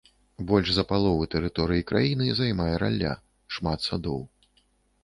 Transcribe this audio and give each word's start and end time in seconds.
Больш 0.51 0.69
за 0.75 0.85
палову 0.91 1.27
тэрыторыі 1.35 1.85
краіны 1.91 2.33
займае 2.41 2.73
ралля, 2.87 3.13
шмат 3.59 3.79
садоў. 3.91 4.21